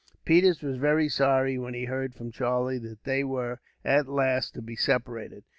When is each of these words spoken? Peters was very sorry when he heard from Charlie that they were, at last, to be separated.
Peters 0.25 0.63
was 0.63 0.77
very 0.77 1.07
sorry 1.07 1.59
when 1.59 1.75
he 1.75 1.85
heard 1.85 2.15
from 2.15 2.31
Charlie 2.31 2.79
that 2.79 3.03
they 3.03 3.23
were, 3.23 3.59
at 3.85 4.07
last, 4.07 4.55
to 4.55 4.61
be 4.63 4.75
separated. 4.75 5.43